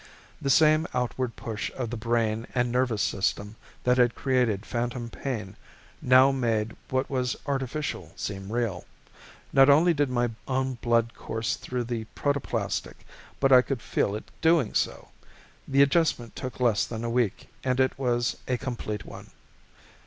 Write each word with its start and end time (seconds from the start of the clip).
The 0.41 0.49
same 0.49 0.87
outward 0.95 1.35
push 1.35 1.69
of 1.75 1.91
the 1.91 1.95
brain 1.95 2.47
and 2.55 2.71
nervous 2.71 3.03
system 3.03 3.55
that 3.83 3.99
had 3.99 4.15
created 4.15 4.65
phantom 4.65 5.11
pain 5.11 5.55
now 6.01 6.31
made 6.31 6.75
what 6.89 7.07
was 7.07 7.35
artificial 7.45 8.11
seem 8.15 8.51
real. 8.51 8.85
Not 9.53 9.69
only 9.69 9.93
did 9.93 10.09
my 10.09 10.31
own 10.47 10.79
blood 10.81 11.13
course 11.13 11.55
through 11.55 11.83
the 11.83 12.05
protoplastic 12.15 13.05
but 13.39 13.51
I 13.51 13.61
could 13.61 13.79
feel 13.83 14.15
it 14.15 14.31
doing 14.41 14.73
so. 14.73 15.09
The 15.67 15.83
adjustment 15.83 16.35
took 16.35 16.59
less 16.59 16.83
than 16.83 17.03
a 17.03 17.09
week 17.11 17.49
and 17.63 17.79
it 17.79 17.93
was 17.99 18.37
a 18.47 18.57
complete 18.57 19.05
one. 19.05 19.29